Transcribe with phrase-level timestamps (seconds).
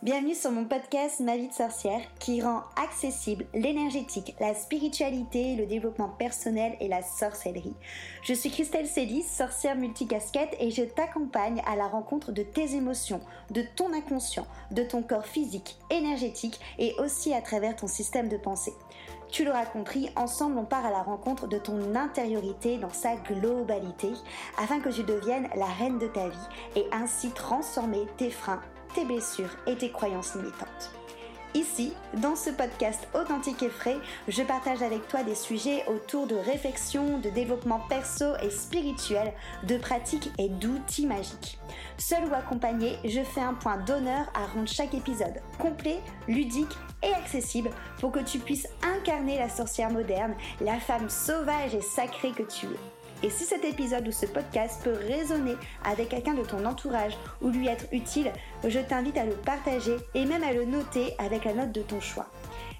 [0.00, 5.66] Bienvenue sur mon podcast Ma vie de sorcière qui rend accessible l'énergétique, la spiritualité, le
[5.66, 7.74] développement personnel et la sorcellerie.
[8.22, 13.20] Je suis Christelle Célis, sorcière multicasquette et je t'accompagne à la rencontre de tes émotions,
[13.50, 18.36] de ton inconscient, de ton corps physique, énergétique et aussi à travers ton système de
[18.36, 18.74] pensée.
[19.32, 24.12] Tu l'auras compris, ensemble on part à la rencontre de ton intériorité dans sa globalité
[24.58, 28.62] afin que tu deviennes la reine de ta vie et ainsi transformer tes freins
[28.94, 30.92] tes blessures et tes croyances limitantes.
[31.54, 33.96] Ici, dans ce podcast authentique et frais,
[34.28, 39.32] je partage avec toi des sujets autour de réflexion, de développement perso et spirituel,
[39.64, 41.58] de pratiques et d'outils magiques.
[41.96, 47.14] Seul ou accompagné, je fais un point d'honneur à rendre chaque épisode complet, ludique et
[47.14, 52.42] accessible pour que tu puisses incarner la sorcière moderne, la femme sauvage et sacrée que
[52.42, 52.97] tu es.
[53.22, 57.48] Et si cet épisode ou ce podcast peut résonner avec quelqu'un de ton entourage ou
[57.48, 58.30] lui être utile,
[58.64, 62.00] je t'invite à le partager et même à le noter avec la note de ton
[62.00, 62.26] choix.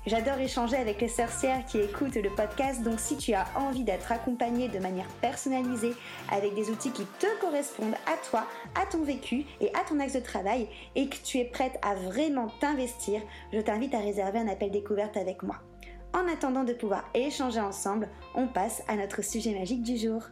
[0.07, 4.11] J'adore échanger avec les sorcières qui écoutent le podcast, donc si tu as envie d'être
[4.11, 5.93] accompagnée de manière personnalisée
[6.31, 10.15] avec des outils qui te correspondent à toi, à ton vécu et à ton axe
[10.15, 13.21] de travail, et que tu es prête à vraiment t'investir,
[13.53, 15.57] je t'invite à réserver un appel découverte avec moi.
[16.15, 20.23] En attendant de pouvoir échanger ensemble, on passe à notre sujet magique du jour.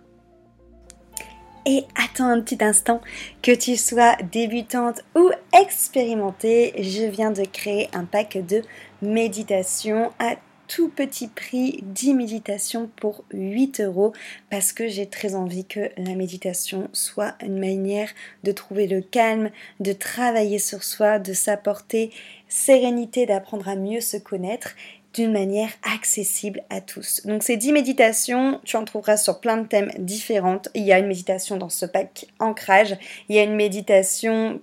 [1.67, 3.01] Et attends un petit instant,
[3.43, 8.63] que tu sois débutante ou expérimentée, je viens de créer un pack de
[9.03, 10.37] méditation à
[10.69, 14.13] tout petit prix 10 méditations pour 8 euros
[14.51, 18.11] parce que j'ai très envie que la méditation soit une manière
[18.45, 22.11] de trouver le calme, de travailler sur soi, de s'apporter
[22.49, 24.75] sérénité, d'apprendre à mieux se connaître
[25.17, 27.23] d'une manière accessible à tous.
[27.25, 30.61] Donc ces 10 méditations, tu en trouveras sur plein de thèmes différents.
[30.75, 32.97] Il y a une méditation dans ce pack ancrage,
[33.29, 34.61] il y a une méditation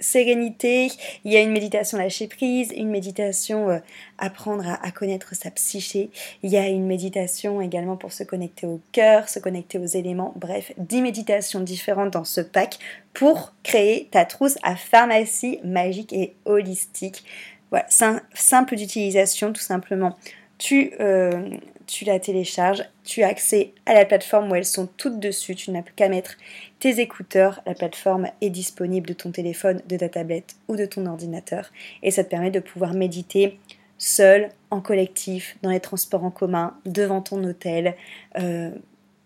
[0.00, 0.90] sérénité,
[1.24, 3.78] il y a une méditation lâcher prise, une méditation euh,
[4.18, 6.10] apprendre à, connaître sa psyché,
[6.42, 10.32] il y a une méditation également pour se connecter au cœur, se connecter aux éléments,
[10.36, 12.78] bref, 10 méditations différentes dans ce pack
[13.12, 17.24] pour créer ta trousse à pharmacie magique et holistique
[17.70, 20.16] voilà, simple d'utilisation tout simplement.
[20.58, 21.50] Tu, euh,
[21.86, 25.70] tu la télécharges, tu as accès à la plateforme où elles sont toutes dessus, tu
[25.70, 26.36] n'as plus qu'à mettre
[26.78, 31.06] tes écouteurs, la plateforme est disponible de ton téléphone, de ta tablette ou de ton
[31.06, 31.70] ordinateur
[32.02, 33.58] et ça te permet de pouvoir méditer
[33.98, 37.94] seul, en collectif, dans les transports en commun, devant ton hôtel,
[38.38, 38.70] euh,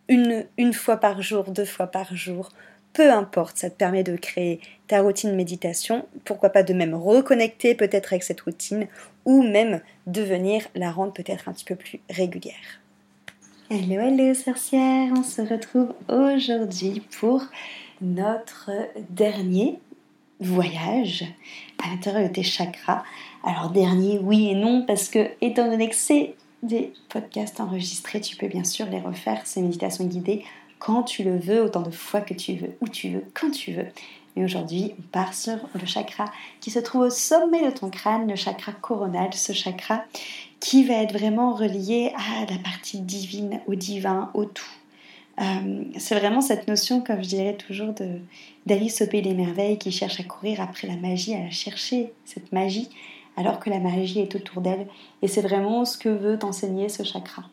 [0.09, 2.51] une, une fois par jour, deux fois par jour,
[2.93, 7.75] peu importe, ça te permet de créer ta routine méditation, pourquoi pas de même reconnecter
[7.75, 8.89] peut-être avec cette routine,
[9.25, 12.81] ou même de venir la rendre peut-être un petit peu plus régulière.
[13.71, 17.45] Hello, hello sorcière, on se retrouve aujourd'hui pour
[18.01, 18.71] notre
[19.11, 19.79] dernier
[20.41, 21.25] voyage
[21.85, 23.05] à l'intérieur de tes chakras.
[23.45, 28.37] Alors dernier, oui et non, parce que étant donné que c'est des podcasts enregistrés, tu
[28.37, 30.45] peux bien sûr les refaire, ces méditations guidées,
[30.81, 33.73] quand tu le veux, autant de fois que tu veux, où tu veux, quand tu
[33.73, 33.87] veux.
[34.35, 36.25] Mais aujourd'hui, on part sur le chakra
[36.61, 40.05] qui se trouve au sommet de ton crâne, le chakra coronal, ce chakra
[40.59, 44.65] qui va être vraiment relié à la partie divine, au divin, au tout.
[45.41, 47.95] Euh, c'est vraiment cette notion, comme je dirais toujours,
[48.67, 52.53] d'Alice au pays des merveilles qui cherche à courir après la magie, à chercher cette
[52.53, 52.89] magie,
[53.37, 54.87] alors que la magie est autour d'elle.
[55.23, 57.45] Et c'est vraiment ce que veut t'enseigner ce chakra.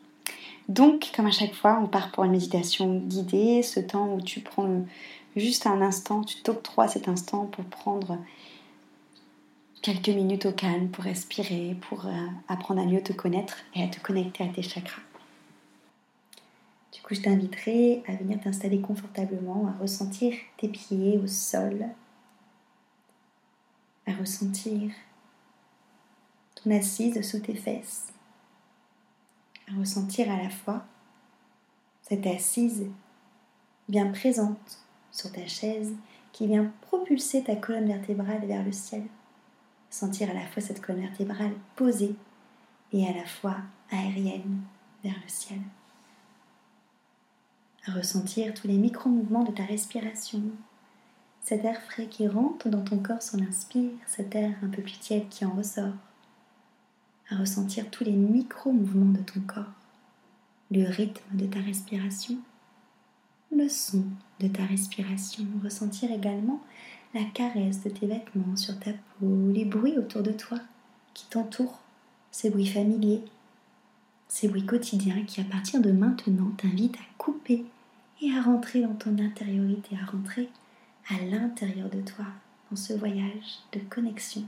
[0.68, 4.40] Donc, comme à chaque fois, on part pour une méditation guidée, ce temps où tu
[4.40, 4.84] prends
[5.34, 8.18] juste un instant, tu t'octroies cet instant pour prendre
[9.80, 13.88] quelques minutes au calme, pour respirer, pour euh, apprendre à mieux te connaître et à
[13.88, 15.00] te connecter à tes chakras.
[16.92, 21.86] Du coup, je t'inviterai à venir t'installer confortablement, à ressentir tes pieds au sol,
[24.06, 24.90] à ressentir
[26.56, 28.12] ton assise sous tes fesses
[29.70, 30.84] à ressentir à la fois
[32.02, 32.86] cette assise
[33.88, 34.78] bien présente
[35.10, 35.94] sur ta chaise
[36.32, 39.02] qui vient propulser ta colonne vertébrale vers le ciel.
[39.90, 42.14] Sentir à la fois cette colonne vertébrale posée
[42.92, 43.56] et à la fois
[43.90, 44.60] aérienne
[45.02, 45.60] vers le ciel.
[47.86, 50.42] À ressentir tous les micro-mouvements de ta respiration.
[51.42, 54.98] Cet air frais qui rentre dans ton corps sur l'inspire, cet air un peu plus
[54.98, 55.94] tiède qui en ressort
[57.30, 59.72] à ressentir tous les micro-mouvements de ton corps,
[60.70, 62.36] le rythme de ta respiration,
[63.54, 64.04] le son
[64.40, 66.62] de ta respiration, ressentir également
[67.14, 70.58] la caresse de tes vêtements sur ta peau, les bruits autour de toi
[71.14, 71.80] qui t'entourent,
[72.30, 73.22] ces bruits familiers,
[74.28, 77.64] ces bruits quotidiens qui à partir de maintenant t'invitent à couper
[78.20, 80.50] et à rentrer dans ton intériorité, à rentrer
[81.08, 82.26] à l'intérieur de toi,
[82.70, 84.44] dans ce voyage de connexion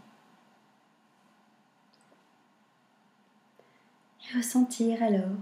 [4.36, 5.36] Ressentir alors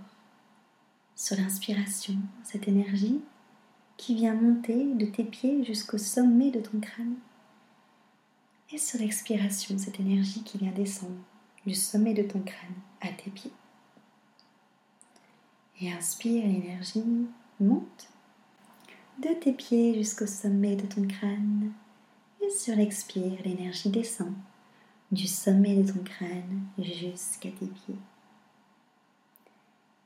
[1.15, 3.21] sur l'inspiration cette énergie
[3.99, 7.17] qui vient monter de tes pieds jusqu'au sommet de ton crâne.
[8.73, 11.21] Et sur l'expiration, cette énergie qui vient descendre
[11.67, 13.53] du sommet de ton crâne à tes pieds.
[15.83, 17.05] Et inspire, l'énergie
[17.61, 18.09] monte
[19.23, 21.73] de tes pieds jusqu'au sommet de ton crâne.
[22.41, 24.33] Et sur l'expire, l'énergie descend
[25.13, 27.99] du sommet de ton crâne jusqu'à tes pieds.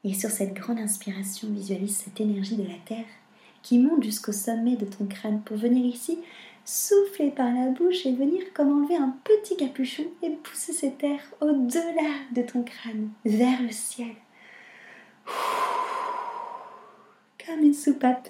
[0.04, 3.06] Et sur cette grande inspiration, visualise cette énergie de la Terre
[3.62, 6.18] qui monte jusqu'au sommet de ton crâne pour venir ici
[6.64, 11.20] souffler par la bouche et venir comme enlever un petit capuchon et pousser cette air
[11.40, 14.14] au-delà de ton crâne, vers le ciel.
[17.44, 18.28] Comme une soupape,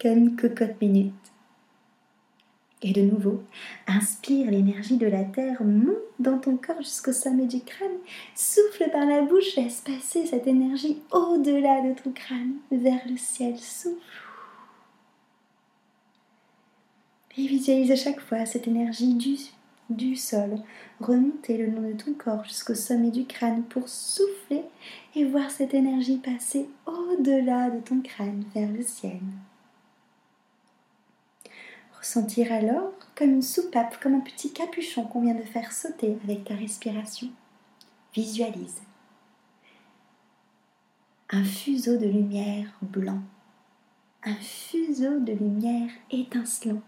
[0.00, 1.14] comme une cocotte minute.
[2.80, 3.42] Et de nouveau,
[3.88, 7.98] inspire l'énergie de la terre, monte dans ton corps jusqu'au sommet du crâne,
[8.36, 13.58] souffle par la bouche, laisse passer cette énergie au-delà de ton crâne, vers le ciel,
[13.58, 13.98] souffle.
[17.36, 19.14] Et visualise à chaque fois cette énergie
[19.88, 20.58] du, sol
[21.00, 24.62] remonter le long de ton corps jusqu'au sommet du crâne pour souffler
[25.14, 29.20] et voir cette énergie passer au-delà de ton crâne vers le ciel.
[31.98, 36.44] Ressentir alors comme une soupape, comme un petit capuchon qu'on vient de faire sauter avec
[36.44, 37.28] ta respiration.
[38.14, 38.80] Visualise
[41.30, 43.20] un fuseau de lumière blanc,
[44.24, 46.80] un fuseau de lumière étincelant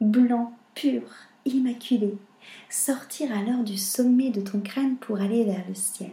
[0.00, 1.02] blanc, pur,
[1.44, 2.16] immaculé,
[2.70, 6.12] sortir alors du sommet de ton crâne pour aller vers le ciel.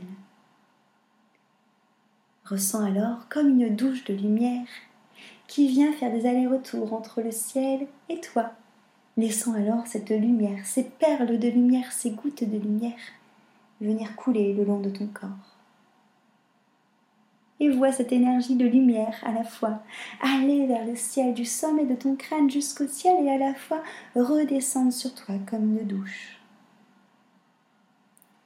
[2.45, 4.67] Ressens alors comme une douche de lumière
[5.53, 8.53] qui vient faire des allers-retours entre le ciel et toi,
[9.17, 12.97] laissant alors cette lumière, ces perles de lumière, ces gouttes de lumière
[13.79, 15.29] venir couler le long de ton corps
[17.59, 19.83] et vois cette énergie de lumière à la fois
[20.23, 23.83] aller vers le ciel du sommet de ton crâne jusqu'au ciel et à la fois
[24.15, 26.39] redescendre sur toi comme une douche.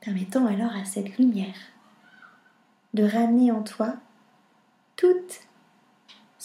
[0.01, 1.55] Permettant alors à cette lumière
[2.93, 3.93] de ramener en toi
[4.97, 5.46] tout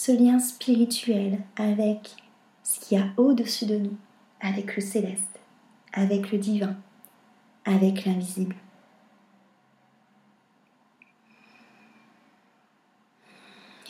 [0.04, 2.16] ce lien spirituel avec
[2.64, 3.96] ce qu'il y a au-dessus de nous,
[4.40, 5.38] avec le céleste,
[5.92, 6.76] avec le divin,
[7.64, 8.56] avec l'invisible.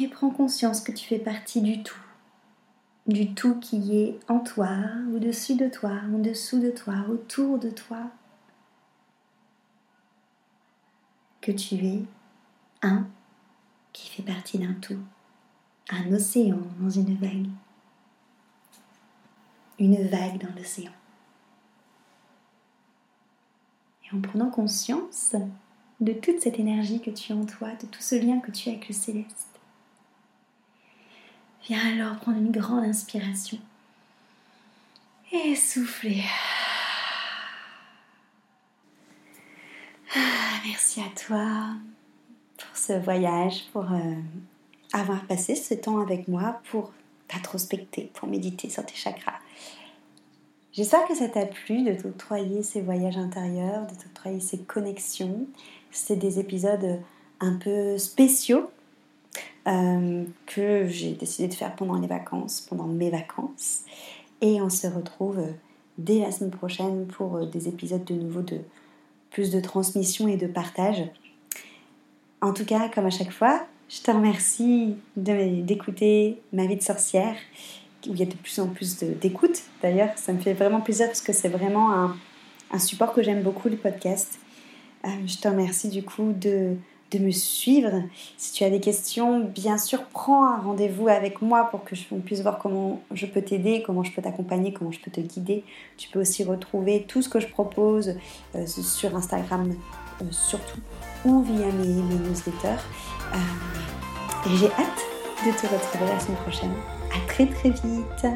[0.00, 2.00] et prends conscience que tu fais partie du tout,
[3.06, 4.68] du tout qui est en toi,
[5.14, 8.10] au-dessus de toi, en dessous de toi, autour de toi,
[11.40, 12.02] que tu es
[12.82, 13.06] un
[13.92, 14.98] qui fait partie d'un tout,
[15.92, 17.48] un océan dans une vague,
[19.78, 20.92] une vague dans l'océan.
[24.04, 25.36] Et en prenant conscience
[26.00, 28.68] de toute cette énergie que tu as en toi, de tout ce lien que tu
[28.68, 29.52] as avec le céleste,
[31.68, 33.58] Viens alors prendre une grande inspiration.
[35.30, 36.24] Et souffler.
[40.14, 41.68] Ah, merci à toi
[42.58, 44.14] pour ce voyage, pour euh,
[44.92, 46.92] avoir passé ce temps avec moi, pour
[47.28, 49.38] t'introspecter, pour méditer sur tes chakras.
[50.72, 55.46] J'espère que ça t'a plu de t'octroyer ces voyages intérieurs, de t'octroyer ces connexions.
[55.90, 57.00] C'est des épisodes
[57.40, 58.70] un peu spéciaux
[59.68, 63.82] euh, que j'ai décidé de faire pendant les vacances, pendant mes vacances.
[64.40, 65.40] Et on se retrouve
[65.98, 68.60] dès la semaine prochaine pour des épisodes de nouveau de
[69.30, 71.04] plus de transmission et de partage.
[72.40, 77.36] En tout cas, comme à chaque fois, je te remercie d'écouter ma vie de sorcière,
[78.08, 79.62] où il y a de plus en plus d'écoute.
[79.82, 83.68] D'ailleurs, ça me fait vraiment plaisir parce que c'est vraiment un, support que j'aime beaucoup,
[83.68, 84.38] le podcast.
[85.04, 86.76] je te remercie du coup de
[87.18, 88.02] me suivre.
[88.36, 92.20] Si tu as des questions, bien sûr, prends un rendez-vous avec moi pour que on
[92.20, 95.64] puisse voir comment je peux t'aider, comment je peux t'accompagner, comment je peux te guider.
[95.96, 98.16] Tu peux aussi retrouver tout ce que je propose
[98.54, 99.74] euh, sur Instagram,
[100.20, 100.80] euh, surtout,
[101.24, 102.82] ou via mes, newsletters.
[103.34, 105.02] Euh, et j'ai hâte
[105.46, 106.72] de te retrouver la semaine prochaine.
[107.14, 108.26] À très très vite